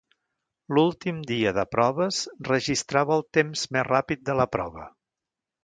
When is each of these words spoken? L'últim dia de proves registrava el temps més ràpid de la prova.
L'últim 0.77 1.19
dia 1.31 1.51
de 1.57 1.65
proves 1.75 2.23
registrava 2.49 3.13
el 3.19 3.23
temps 3.39 3.69
més 3.77 3.87
ràpid 3.93 4.27
de 4.31 4.39
la 4.43 4.51
prova. 4.59 4.91